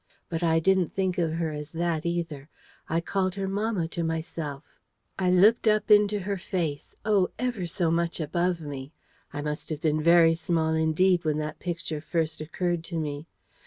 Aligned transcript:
But 0.29 0.41
I 0.41 0.57
didn't 0.59 0.95
think 0.95 1.19
of 1.19 1.33
her 1.33 1.51
as 1.51 1.73
that 1.73 2.07
either: 2.07 2.49
I 2.89 3.01
called 3.01 3.35
her 3.35 3.47
mamma 3.47 3.87
to 3.89 4.03
myself: 4.03 4.63
I 5.19 5.29
looked 5.29 5.67
up 5.67 5.91
into 5.91 6.21
her 6.21 6.37
face, 6.39 6.95
oh, 7.05 7.29
ever 7.37 7.67
so 7.67 7.91
much 7.91 8.19
above 8.19 8.61
me: 8.61 8.93
I 9.31 9.43
must 9.43 9.69
have 9.69 9.79
been 9.79 10.01
very 10.01 10.33
small 10.33 10.73
indeed 10.73 11.23
when 11.23 11.37
that 11.37 11.59
picture 11.59 12.01
first 12.01 12.41
occurred 12.41 12.83
to 12.85 12.99
me. 12.99 13.27